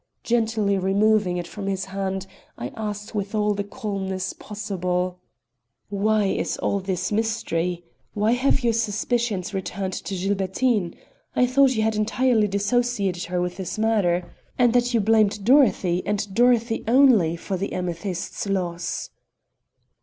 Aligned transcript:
Gently 0.23 0.79
removing 0.79 1.37
it 1.37 1.45
from 1.47 1.67
his 1.67 1.85
hand, 1.85 2.25
I 2.57 2.69
asked 2.75 3.13
with 3.13 3.35
all 3.35 3.53
the 3.53 3.63
calmness 3.63 4.33
possible: 4.33 5.19
"What 5.89 6.25
is 6.25 6.57
all 6.57 6.79
this 6.79 7.11
mystery? 7.11 7.83
Why 8.15 8.31
have 8.31 8.63
your 8.63 8.73
suspicions 8.73 9.53
returned 9.53 9.93
to 9.93 10.15
Gilbertine? 10.15 10.95
I 11.35 11.45
thought 11.45 11.75
you 11.75 11.83
had 11.83 11.95
entirely 11.95 12.47
dissociated 12.47 13.25
her 13.25 13.39
with 13.39 13.57
this 13.57 13.77
matter 13.77 14.27
and 14.57 14.73
that 14.73 14.91
you 14.95 15.01
blamed 15.01 15.45
Dorothy 15.45 16.01
and 16.03 16.33
Dorothy 16.33 16.83
only, 16.87 17.35
for 17.35 17.55
the 17.55 17.71
amethyst's 17.71 18.49
loss?" 18.49 19.11